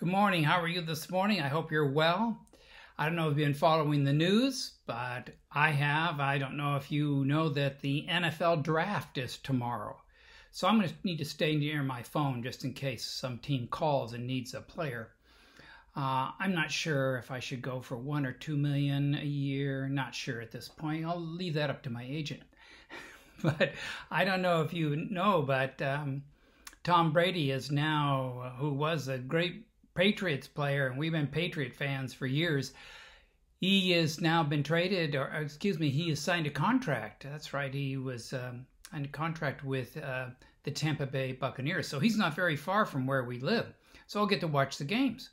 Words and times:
Good 0.00 0.08
morning. 0.08 0.44
How 0.44 0.58
are 0.62 0.66
you 0.66 0.80
this 0.80 1.10
morning? 1.10 1.42
I 1.42 1.48
hope 1.48 1.70
you're 1.70 1.92
well. 1.92 2.38
I 2.96 3.04
don't 3.04 3.16
know 3.16 3.28
if 3.28 3.36
you've 3.36 3.46
been 3.46 3.52
following 3.52 4.02
the 4.02 4.14
news, 4.14 4.78
but 4.86 5.28
I 5.52 5.72
have. 5.72 6.20
I 6.20 6.38
don't 6.38 6.56
know 6.56 6.76
if 6.76 6.90
you 6.90 7.22
know 7.26 7.50
that 7.50 7.82
the 7.82 8.06
NFL 8.08 8.62
draft 8.62 9.18
is 9.18 9.36
tomorrow. 9.36 10.00
So 10.52 10.66
I'm 10.66 10.78
going 10.78 10.88
to 10.88 10.94
need 11.04 11.18
to 11.18 11.26
stay 11.26 11.54
near 11.54 11.82
my 11.82 12.02
phone 12.02 12.42
just 12.42 12.64
in 12.64 12.72
case 12.72 13.04
some 13.04 13.40
team 13.40 13.68
calls 13.70 14.14
and 14.14 14.26
needs 14.26 14.54
a 14.54 14.62
player. 14.62 15.10
Uh, 15.94 16.30
I'm 16.40 16.54
not 16.54 16.70
sure 16.70 17.18
if 17.18 17.30
I 17.30 17.38
should 17.38 17.60
go 17.60 17.82
for 17.82 17.98
one 17.98 18.24
or 18.24 18.32
two 18.32 18.56
million 18.56 19.14
a 19.16 19.26
year. 19.26 19.86
Not 19.86 20.14
sure 20.14 20.40
at 20.40 20.50
this 20.50 20.70
point. 20.70 21.04
I'll 21.04 21.20
leave 21.20 21.52
that 21.54 21.68
up 21.68 21.82
to 21.82 21.90
my 21.90 22.06
agent. 22.08 22.40
but 23.42 23.72
I 24.10 24.24
don't 24.24 24.40
know 24.40 24.62
if 24.62 24.72
you 24.72 24.96
know, 24.96 25.42
but 25.42 25.82
um, 25.82 26.22
Tom 26.84 27.12
Brady 27.12 27.50
is 27.50 27.70
now, 27.70 28.54
who 28.56 28.72
was 28.72 29.06
a 29.06 29.18
great 29.18 29.66
Patriots 30.00 30.48
player, 30.48 30.86
and 30.86 30.98
we've 30.98 31.12
been 31.12 31.26
Patriot 31.26 31.74
fans 31.74 32.14
for 32.14 32.26
years. 32.26 32.72
He 33.58 33.90
has 33.90 34.18
now 34.18 34.42
been 34.42 34.62
traded, 34.62 35.14
or 35.14 35.26
excuse 35.26 35.78
me, 35.78 35.90
he 35.90 36.08
has 36.08 36.18
signed 36.18 36.46
a 36.46 36.50
contract. 36.50 37.26
That's 37.30 37.52
right, 37.52 37.74
he 37.74 37.98
was 37.98 38.32
um, 38.32 38.64
a 38.94 39.06
contract 39.08 39.62
with 39.62 40.02
uh, 40.02 40.28
the 40.62 40.70
Tampa 40.70 41.04
Bay 41.04 41.32
Buccaneers. 41.32 41.86
So 41.86 42.00
he's 42.00 42.16
not 42.16 42.34
very 42.34 42.56
far 42.56 42.86
from 42.86 43.06
where 43.06 43.24
we 43.24 43.40
live. 43.40 43.66
So 44.06 44.20
I'll 44.20 44.26
get 44.26 44.40
to 44.40 44.46
watch 44.46 44.78
the 44.78 44.84
games. 44.84 45.28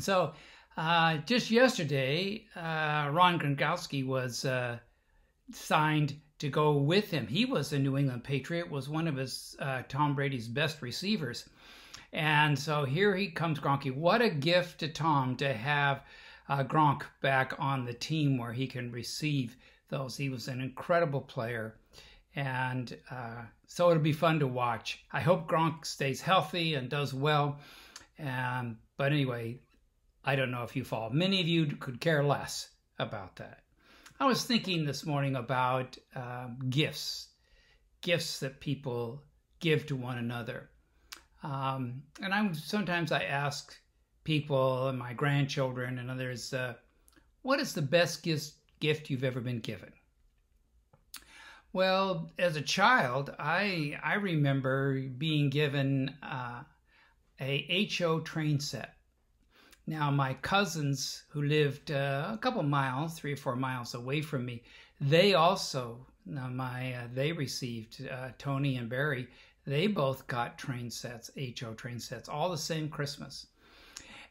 So 0.00 0.32
uh, 0.76 1.18
just 1.18 1.48
yesterday, 1.52 2.46
uh, 2.56 3.10
Rob 3.12 3.40
Gronkowski 3.40 4.04
was 4.04 4.44
uh, 4.44 4.78
signed 5.52 6.16
to 6.40 6.48
go 6.48 6.72
with 6.72 7.08
him. 7.12 7.28
He 7.28 7.44
was 7.44 7.72
a 7.72 7.78
New 7.78 7.96
England 7.96 8.24
Patriot, 8.24 8.68
was 8.68 8.88
one 8.88 9.06
of 9.06 9.14
his 9.14 9.54
uh, 9.60 9.82
Tom 9.88 10.16
Brady's 10.16 10.48
best 10.48 10.82
receivers. 10.82 11.48
And 12.12 12.58
so 12.58 12.84
here 12.84 13.14
he 13.14 13.28
comes, 13.28 13.60
Gronky. 13.60 13.94
What 13.94 14.22
a 14.22 14.30
gift 14.30 14.80
to 14.80 14.88
Tom 14.88 15.36
to 15.36 15.52
have 15.52 16.02
uh, 16.48 16.64
Gronk 16.64 17.02
back 17.20 17.54
on 17.58 17.84
the 17.84 17.94
team 17.94 18.36
where 18.38 18.52
he 18.52 18.66
can 18.66 18.90
receive 18.90 19.56
those. 19.88 20.16
He 20.16 20.28
was 20.28 20.48
an 20.48 20.60
incredible 20.60 21.20
player. 21.20 21.76
And 22.34 22.96
uh, 23.10 23.42
so 23.66 23.90
it'll 23.90 24.02
be 24.02 24.12
fun 24.12 24.40
to 24.40 24.46
watch. 24.46 25.04
I 25.12 25.20
hope 25.20 25.48
Gronk 25.48 25.84
stays 25.84 26.20
healthy 26.20 26.74
and 26.74 26.88
does 26.88 27.14
well. 27.14 27.58
But 29.00 29.12
anyway, 29.12 29.58
I 30.24 30.36
don't 30.36 30.50
know 30.50 30.62
if 30.62 30.76
you 30.76 30.84
follow. 30.84 31.08
Many 31.08 31.40
of 31.40 31.48
you 31.48 31.66
could 31.66 32.00
care 32.00 32.22
less 32.22 32.68
about 32.98 33.36
that. 33.36 33.62
I 34.18 34.26
was 34.26 34.44
thinking 34.44 34.84
this 34.84 35.06
morning 35.06 35.36
about 35.36 35.96
um, 36.14 36.58
gifts, 36.68 37.28
gifts 38.02 38.40
that 38.40 38.60
people 38.60 39.22
give 39.58 39.86
to 39.86 39.96
one 39.96 40.18
another. 40.18 40.68
Um, 41.42 42.02
and 42.22 42.34
I'm 42.34 42.54
sometimes 42.54 43.12
I 43.12 43.22
ask 43.22 43.76
people 44.24 44.88
and 44.88 44.98
my 44.98 45.12
grandchildren 45.12 45.98
and 45.98 46.10
others, 46.10 46.52
uh, 46.52 46.74
what 47.42 47.60
is 47.60 47.72
the 47.72 47.82
best 47.82 48.22
gift, 48.22 48.52
gift 48.80 49.08
you've 49.08 49.24
ever 49.24 49.40
been 49.40 49.60
given? 49.60 49.92
Well, 51.72 52.30
as 52.38 52.56
a 52.56 52.62
child, 52.62 53.34
I 53.38 53.98
I 54.02 54.14
remember 54.14 55.00
being 55.00 55.50
given 55.50 56.14
uh, 56.22 56.64
a 57.40 57.88
HO 57.98 58.20
train 58.20 58.58
set. 58.60 58.96
Now, 59.86 60.10
my 60.10 60.34
cousins 60.34 61.24
who 61.30 61.42
lived 61.42 61.90
uh, 61.90 62.30
a 62.32 62.38
couple 62.38 62.62
miles, 62.62 63.18
three 63.18 63.32
or 63.32 63.36
four 63.36 63.56
miles 63.56 63.94
away 63.94 64.20
from 64.20 64.44
me, 64.44 64.62
they 65.00 65.34
also 65.34 66.06
my 66.26 66.94
uh, 66.94 67.08
they 67.14 67.32
received 67.32 68.06
uh, 68.06 68.30
Tony 68.38 68.76
and 68.76 68.88
Barry 68.88 69.28
they 69.66 69.86
both 69.86 70.26
got 70.26 70.58
train 70.58 70.90
sets, 70.90 71.30
HO 71.36 71.74
train 71.74 72.00
sets, 72.00 72.28
all 72.28 72.50
the 72.50 72.58
same 72.58 72.88
Christmas. 72.88 73.46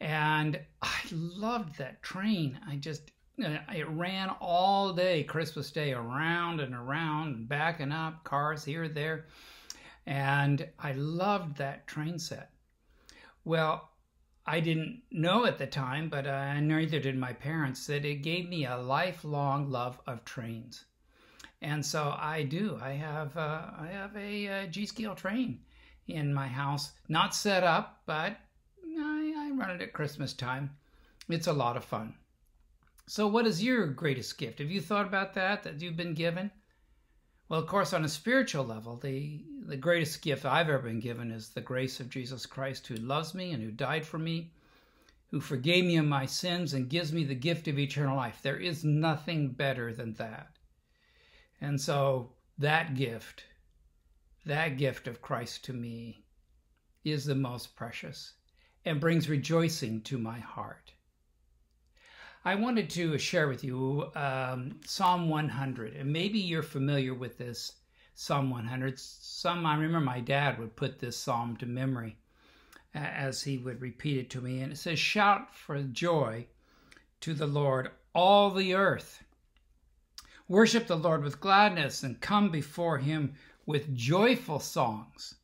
And 0.00 0.60
I 0.82 1.00
loved 1.10 1.78
that 1.78 2.02
train. 2.02 2.60
I 2.66 2.76
just, 2.76 3.10
uh, 3.42 3.58
it 3.74 3.88
ran 3.88 4.28
all 4.40 4.92
day, 4.92 5.24
Christmas 5.24 5.70
Day, 5.70 5.92
around 5.92 6.60
and 6.60 6.74
around, 6.74 7.48
backing 7.48 7.92
up, 7.92 8.24
cars 8.24 8.64
here, 8.64 8.88
there. 8.88 9.26
And 10.06 10.68
I 10.78 10.92
loved 10.92 11.56
that 11.56 11.86
train 11.86 12.18
set. 12.18 12.50
Well, 13.44 13.90
I 14.46 14.60
didn't 14.60 15.02
know 15.10 15.44
at 15.44 15.58
the 15.58 15.66
time, 15.66 16.08
but 16.08 16.26
uh, 16.26 16.60
neither 16.60 17.00
did 17.00 17.18
my 17.18 17.32
parents, 17.32 17.86
that 17.86 18.04
it 18.04 18.22
gave 18.22 18.48
me 18.48 18.64
a 18.64 18.76
lifelong 18.76 19.70
love 19.70 20.00
of 20.06 20.24
trains. 20.24 20.84
And 21.62 21.84
so 21.84 22.14
I 22.18 22.42
do. 22.42 22.78
I 22.82 22.90
have 22.90 23.36
uh, 23.36 23.62
I 23.78 23.88
have 23.92 24.14
a, 24.16 24.46
a 24.46 24.62
uh, 24.62 24.66
G 24.66 24.86
scale 24.86 25.14
train 25.14 25.60
in 26.06 26.32
my 26.32 26.46
house, 26.46 26.92
not 27.08 27.34
set 27.34 27.64
up, 27.64 28.02
but 28.06 28.36
I, 28.98 29.34
I 29.36 29.50
run 29.54 29.70
it 29.70 29.82
at 29.82 29.92
Christmas 29.92 30.32
time. 30.32 30.70
It's 31.28 31.46
a 31.46 31.52
lot 31.52 31.76
of 31.76 31.84
fun. 31.84 32.14
So, 33.08 33.26
what 33.26 33.46
is 33.46 33.62
your 33.62 33.86
greatest 33.86 34.36
gift? 34.38 34.58
Have 34.58 34.70
you 34.70 34.80
thought 34.80 35.06
about 35.06 35.34
that 35.34 35.62
that 35.62 35.80
you've 35.80 35.96
been 35.96 36.14
given? 36.14 36.50
Well, 37.48 37.60
of 37.60 37.68
course, 37.68 37.92
on 37.92 38.04
a 38.04 38.08
spiritual 38.08 38.64
level, 38.64 38.96
the, 38.96 39.44
the 39.64 39.76
greatest 39.76 40.22
gift 40.22 40.44
I've 40.44 40.68
ever 40.68 40.80
been 40.80 40.98
given 40.98 41.30
is 41.30 41.50
the 41.50 41.60
grace 41.60 42.00
of 42.00 42.10
Jesus 42.10 42.46
Christ, 42.46 42.86
who 42.88 42.96
loves 42.96 43.34
me 43.34 43.52
and 43.52 43.62
who 43.62 43.70
died 43.70 44.04
for 44.04 44.18
me, 44.18 44.50
who 45.30 45.40
forgave 45.40 45.84
me 45.84 45.96
of 45.96 46.04
my 46.04 46.26
sins 46.26 46.74
and 46.74 46.88
gives 46.88 47.12
me 47.12 47.22
the 47.22 47.36
gift 47.36 47.68
of 47.68 47.78
eternal 47.78 48.16
life. 48.16 48.40
There 48.42 48.56
is 48.56 48.84
nothing 48.84 49.50
better 49.50 49.92
than 49.92 50.14
that. 50.14 50.55
And 51.60 51.80
so 51.80 52.32
that 52.58 52.94
gift, 52.94 53.44
that 54.44 54.76
gift 54.76 55.08
of 55.08 55.22
Christ 55.22 55.64
to 55.64 55.72
me, 55.72 56.24
is 57.04 57.24
the 57.24 57.34
most 57.34 57.76
precious 57.76 58.32
and 58.84 59.00
brings 59.00 59.28
rejoicing 59.28 60.00
to 60.02 60.18
my 60.18 60.38
heart. 60.38 60.92
I 62.44 62.54
wanted 62.54 62.88
to 62.90 63.18
share 63.18 63.48
with 63.48 63.64
you 63.64 64.10
um, 64.14 64.78
Psalm 64.84 65.28
100, 65.28 65.96
and 65.96 66.12
maybe 66.12 66.38
you're 66.38 66.62
familiar 66.62 67.12
with 67.12 67.38
this 67.38 67.72
Psalm 68.14 68.50
100. 68.50 69.00
Some 69.00 69.66
I 69.66 69.74
remember 69.74 70.00
my 70.00 70.20
dad 70.20 70.58
would 70.58 70.76
put 70.76 71.00
this 71.00 71.16
psalm 71.16 71.56
to 71.56 71.66
memory 71.66 72.18
as 72.94 73.42
he 73.42 73.58
would 73.58 73.80
repeat 73.80 74.18
it 74.18 74.30
to 74.30 74.40
me, 74.40 74.60
and 74.60 74.72
it 74.72 74.76
says, 74.76 74.98
"Shout 74.98 75.52
for 75.52 75.82
joy 75.82 76.46
to 77.20 77.34
the 77.34 77.48
Lord, 77.48 77.90
all 78.14 78.52
the 78.52 78.74
earth." 78.74 79.24
Worship 80.48 80.86
the 80.86 80.96
Lord 80.96 81.24
with 81.24 81.40
gladness 81.40 82.04
and 82.04 82.20
come 82.20 82.50
before 82.50 82.98
him 82.98 83.34
with 83.66 83.96
joyful 83.96 84.60
songs. 84.60 85.34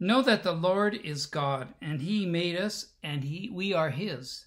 Know 0.00 0.20
that 0.22 0.42
the 0.42 0.52
Lord 0.52 0.96
is 0.96 1.26
God, 1.26 1.74
and 1.80 2.00
he 2.00 2.26
made 2.26 2.56
us, 2.56 2.94
and 3.04 3.22
he, 3.22 3.48
we 3.52 3.72
are 3.72 3.90
his. 3.90 4.46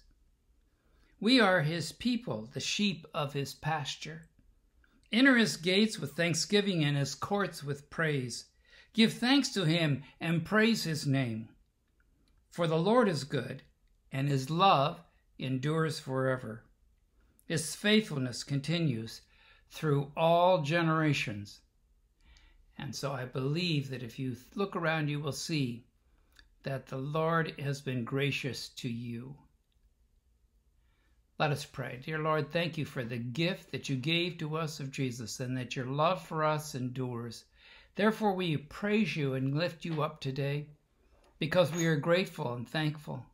We 1.18 1.40
are 1.40 1.62
his 1.62 1.92
people, 1.92 2.50
the 2.52 2.60
sheep 2.60 3.06
of 3.14 3.32
his 3.32 3.54
pasture. 3.54 4.28
Enter 5.10 5.38
his 5.38 5.56
gates 5.56 5.98
with 5.98 6.12
thanksgiving 6.12 6.84
and 6.84 6.96
his 6.96 7.14
courts 7.14 7.64
with 7.64 7.88
praise. 7.88 8.46
Give 8.92 9.12
thanks 9.12 9.48
to 9.54 9.64
him 9.64 10.02
and 10.20 10.44
praise 10.44 10.84
his 10.84 11.06
name. 11.06 11.48
For 12.50 12.66
the 12.66 12.76
Lord 12.76 13.08
is 13.08 13.24
good, 13.24 13.62
and 14.12 14.28
his 14.28 14.50
love 14.50 15.00
endures 15.38 15.98
forever. 15.98 16.64
His 17.46 17.74
faithfulness 17.74 18.44
continues 18.44 19.22
through 19.70 20.12
all 20.16 20.62
generations. 20.62 21.60
And 22.76 22.94
so 22.94 23.12
I 23.12 23.24
believe 23.24 23.90
that 23.90 24.02
if 24.02 24.18
you 24.18 24.36
look 24.54 24.74
around, 24.74 25.08
you 25.08 25.20
will 25.20 25.32
see 25.32 25.84
that 26.64 26.86
the 26.86 26.98
Lord 26.98 27.58
has 27.60 27.80
been 27.80 28.04
gracious 28.04 28.68
to 28.70 28.88
you. 28.88 29.36
Let 31.38 31.50
us 31.50 31.64
pray. 31.64 32.00
Dear 32.04 32.20
Lord, 32.20 32.50
thank 32.50 32.78
you 32.78 32.84
for 32.84 33.04
the 33.04 33.18
gift 33.18 33.72
that 33.72 33.88
you 33.88 33.96
gave 33.96 34.38
to 34.38 34.56
us 34.56 34.80
of 34.80 34.90
Jesus 34.90 35.40
and 35.40 35.56
that 35.56 35.76
your 35.76 35.86
love 35.86 36.24
for 36.26 36.44
us 36.44 36.74
endures. 36.74 37.44
Therefore, 37.96 38.34
we 38.34 38.56
praise 38.56 39.16
you 39.16 39.34
and 39.34 39.56
lift 39.56 39.84
you 39.84 40.02
up 40.02 40.20
today 40.20 40.68
because 41.38 41.72
we 41.72 41.86
are 41.86 41.96
grateful 41.96 42.54
and 42.54 42.68
thankful. 42.68 43.26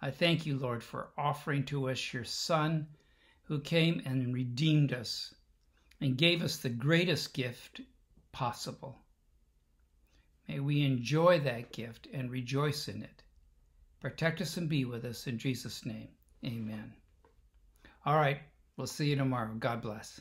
I 0.00 0.10
thank 0.10 0.46
you, 0.46 0.56
Lord, 0.56 0.82
for 0.82 1.10
offering 1.16 1.64
to 1.66 1.88
us 1.88 2.12
your 2.12 2.24
Son 2.24 2.88
who 3.44 3.60
came 3.60 4.02
and 4.04 4.34
redeemed 4.34 4.92
us 4.92 5.34
and 6.00 6.16
gave 6.16 6.42
us 6.42 6.56
the 6.56 6.68
greatest 6.68 7.34
gift 7.34 7.80
possible. 8.32 8.98
May 10.48 10.60
we 10.60 10.84
enjoy 10.84 11.40
that 11.40 11.72
gift 11.72 12.06
and 12.12 12.30
rejoice 12.30 12.88
in 12.88 13.02
it. 13.02 13.22
Protect 14.00 14.40
us 14.40 14.56
and 14.56 14.68
be 14.68 14.84
with 14.84 15.04
us 15.04 15.26
in 15.26 15.38
Jesus' 15.38 15.84
name. 15.84 16.08
Amen. 16.44 16.92
All 18.04 18.16
right, 18.16 18.40
we'll 18.76 18.86
see 18.86 19.10
you 19.10 19.16
tomorrow. 19.16 19.54
God 19.58 19.82
bless. 19.82 20.20